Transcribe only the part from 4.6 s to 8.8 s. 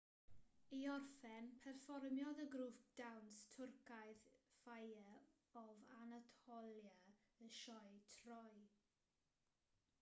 fire of anatolia y sioe troy